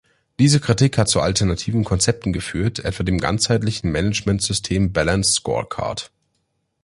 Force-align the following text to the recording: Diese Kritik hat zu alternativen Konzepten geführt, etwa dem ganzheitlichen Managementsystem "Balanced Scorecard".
Diese 0.39 0.59
Kritik 0.59 0.97
hat 0.97 1.09
zu 1.09 1.21
alternativen 1.21 1.83
Konzepten 1.83 2.33
geführt, 2.33 2.79
etwa 2.79 3.03
dem 3.03 3.19
ganzheitlichen 3.19 3.91
Managementsystem 3.91 4.93
"Balanced 4.93 5.35
Scorecard". 5.35 6.11